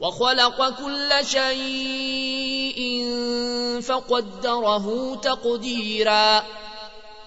[0.00, 2.80] وخلق كل شيء
[3.80, 6.44] فقدره تقديرا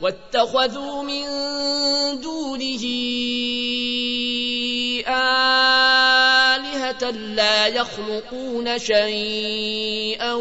[0.01, 1.23] واتخذوا من
[2.21, 2.83] دونه
[5.07, 10.33] آلهة لا يخلقون شيئا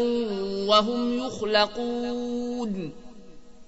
[0.67, 2.91] وهم يخلقون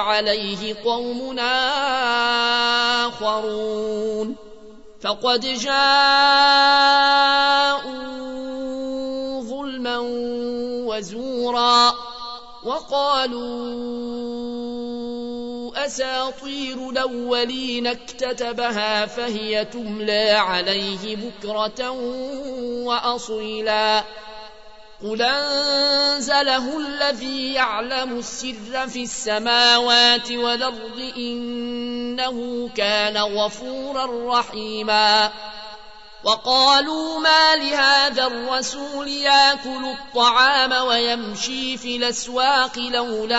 [0.00, 1.52] عليه قومنا
[3.06, 4.36] آخرون.
[5.00, 5.74] فقد جاءوا
[9.40, 9.98] ظلما
[10.86, 11.94] وزورا
[12.64, 13.84] وقالوا
[15.86, 21.90] أساطير الأولين اكتتبها فهي تملى عليه بكرة
[22.84, 24.04] وأصيلا.
[25.04, 35.32] قل أنزله الذي يعلم السر في السماوات والأرض إنه كان غفورا رحيما
[36.24, 43.36] وقالوا ما لهذا الرسول ياكل الطعام ويمشي في الاسواق لولا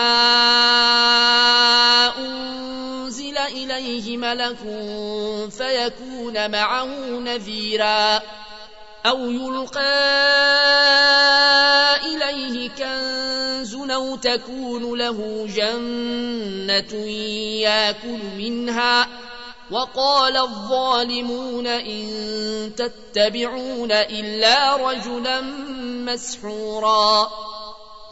[2.18, 4.58] انزل اليه ملك
[5.50, 6.86] فيكون معه
[7.18, 8.22] نذيرا
[9.06, 9.96] أو يلقى
[11.96, 17.06] إليه كنز أو تكون له جنة
[17.60, 19.08] يأكل منها
[19.70, 22.06] وقال الظالمون إن
[22.76, 25.40] تتبعون إلا رجلا
[26.10, 27.30] مسحورا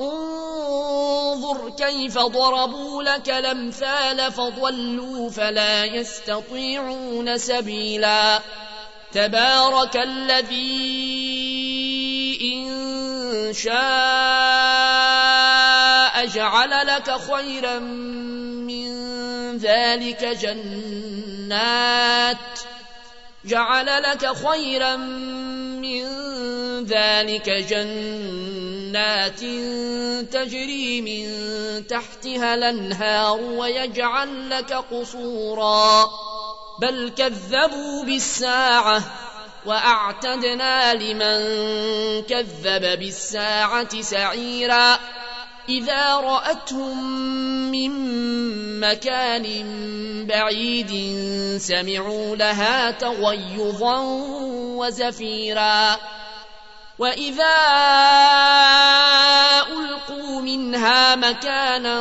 [0.00, 8.42] انظر كيف ضربوا لك الأمثال فضلوا فلا يستطيعون سبيلا
[9.14, 11.04] تبارك الذي
[12.54, 13.74] إن شاء
[16.26, 18.88] جعل لك خيرا من
[19.58, 21.56] ذلك جنات
[23.44, 26.04] جعل لك خيرا من
[26.84, 29.40] ذلك جنات
[30.32, 31.26] تجري من
[31.86, 36.10] تحتها الأنهار ويجعل لك قصورا.
[36.80, 39.02] بل كذبوا بالساعة
[39.66, 41.38] وأعتدنا لمن
[42.22, 44.98] كذب بالساعة سعيرا
[45.68, 47.12] إذا رأتهم
[47.70, 47.90] من
[48.80, 49.46] مكان
[50.26, 50.92] بعيد
[51.60, 53.98] سمعوا لها تغيظا
[54.76, 55.96] وزفيرا
[56.98, 57.54] وإذا
[59.68, 61.98] ألقوا منها مكانا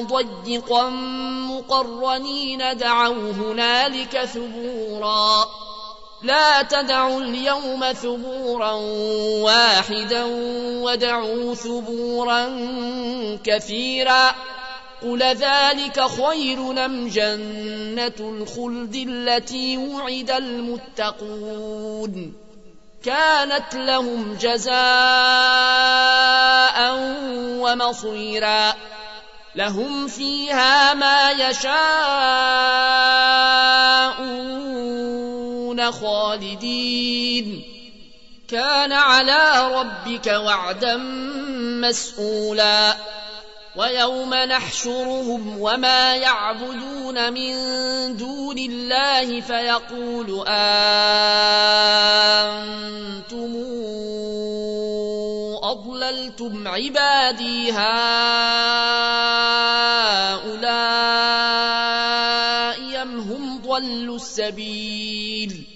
[0.00, 0.88] ضيقا
[1.50, 5.46] مقرنين دعوا هنالك ثبورا
[6.22, 8.72] لا تدعوا اليوم ثبورا
[9.42, 10.24] واحدا
[10.82, 12.46] ودعوا ثبورا
[13.44, 14.34] كثيرا
[15.02, 21.66] قل ذلك خير ام جنه الخلد التي وعد المتقون
[23.06, 24.76] كانت لهم جزاء
[27.62, 28.74] ومصيرا.
[29.54, 31.72] لهم فيها ما يشاءون
[35.92, 37.62] خالدين.
[38.48, 40.96] كان على ربك وعدا
[41.86, 42.96] مسئولا
[43.76, 47.52] ويوم نحشرهم وما يعبدون من
[48.16, 50.76] دون الله فيقول أنتم
[55.62, 57.86] أضللتم عبادي هؤلاء
[63.02, 65.75] أم هم ضلوا السبيل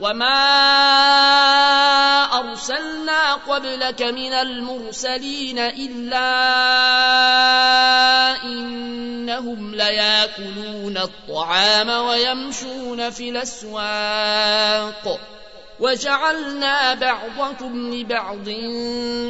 [0.00, 0.36] وما
[2.38, 6.28] أرسلنا قبلك من المرسلين إلا
[8.44, 15.20] إنهم لياكلون الطعام ويمشون في الأسواق
[15.80, 18.48] وجعلنا بعضكم لبعض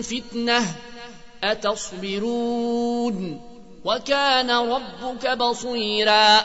[0.03, 0.63] فتنة
[1.45, 3.41] أتصبرون
[3.85, 6.45] وكان ربك بصيراً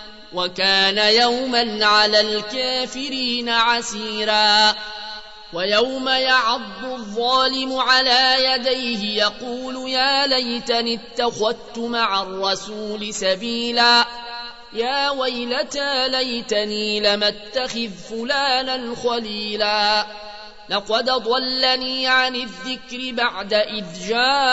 [0.33, 4.75] وكان يوما على الكافرين عسيرا
[5.53, 14.05] ويوم يعض الظالم على يديه يقول يا ليتني اتخذت مع الرسول سبيلا
[14.73, 20.05] يا ويلتى ليتني لم اتخذ فلانا خليلا
[20.69, 24.51] لقد ضلني عن الذكر بعد إذ جاءني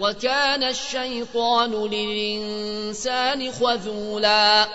[0.00, 4.68] وكان الشيطان للإنسان خذولا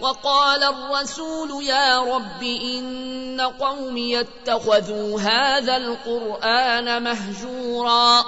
[0.00, 8.24] وقال الرسول يا رب إن قومي اتخذوا هذا القرآن مهجورا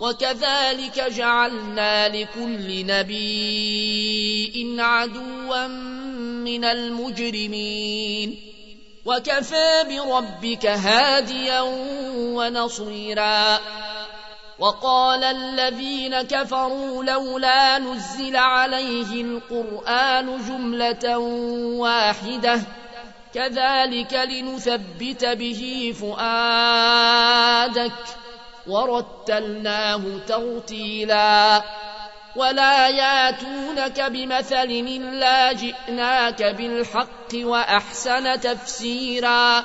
[0.00, 5.66] وكذلك جعلنا لكل نبي عدوا
[6.46, 8.52] من المجرمين
[9.04, 11.60] وكفى بربك هاديا
[12.16, 13.58] ونصيرا
[14.58, 21.18] وقال الذين كفروا لولا نزل عليه القرآن جملة
[21.78, 22.60] واحدة.
[23.34, 27.92] كذلك لنثبت به فؤادك.
[28.66, 31.62] ورتلناه ترتيلا.
[32.36, 39.64] ولا ياتونك بمثل إلا جئناك بالحق وأحسن تفسيرا.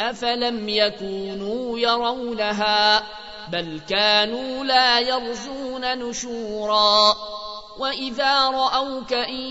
[0.00, 3.02] أفلم يكونوا يرونها
[3.52, 7.16] بل كانوا لا يرجون نشورا
[7.78, 9.42] وإذا رأوك إن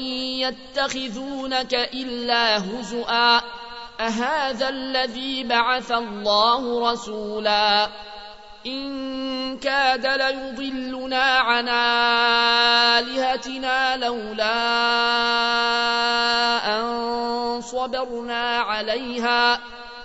[0.44, 3.42] يتخذونك إلا هزؤا
[4.00, 7.90] أهذا الذي بعث الله رسولا
[8.66, 11.70] إن كاد ليضلنا عن
[13.00, 14.54] آلهتنا لولا
[16.80, 19.60] أن صبرنا عليها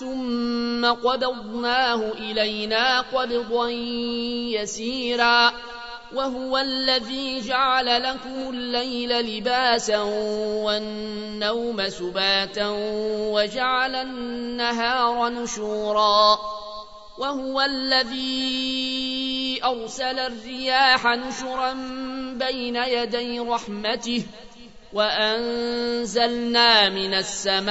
[0.00, 3.68] ثم قبضناه إلينا قبضا
[4.56, 5.52] يسيرا
[6.14, 9.98] وهو الذي جعل لكم الليل لباسا
[10.64, 12.68] والنوم سباتا
[13.32, 16.38] وجعل النهار نشورا
[17.18, 18.40] وهو الذي
[19.64, 21.72] أرسل الرياح نشرا
[22.32, 24.24] بين يدي رحمته
[24.92, 27.70] وأنزلنا من السماء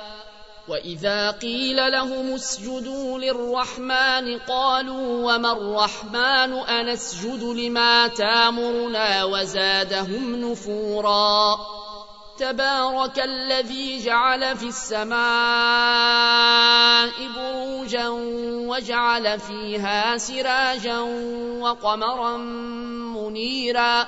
[0.67, 11.57] وإذا قيل لهم اسجدوا للرحمن قالوا وما الرحمن أنسجد لما تامرنا وزادهم نفورا
[12.37, 15.21] تبارك الذي جعل في السماء
[17.35, 18.09] بروجا
[18.69, 20.99] وجعل فيها سراجا
[21.59, 22.37] وقمرا
[23.17, 24.07] منيرا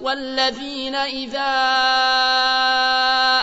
[0.00, 1.52] والذين إذا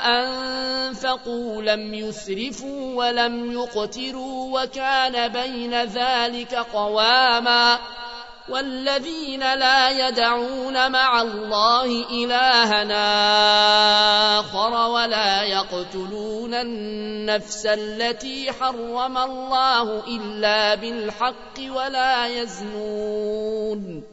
[0.06, 7.80] أنفقوا لم يسرفوا ولم يقتروا وكان بين ذلك قواما
[8.50, 13.04] والذين لا يدعون مع الله إلهنا
[14.40, 24.13] آخر ولا يقتلون النفس التي حرم الله إلا بالحق ولا يزنون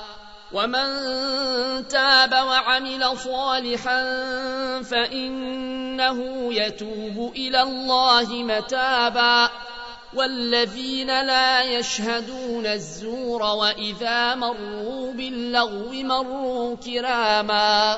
[0.53, 0.87] ومن
[1.87, 4.01] تاب وعمل صالحا
[4.81, 6.19] فانه
[6.53, 9.49] يتوب إلى الله متابا
[10.13, 17.97] والذين لا يشهدون الزور واذا مروا باللغو مروا كراما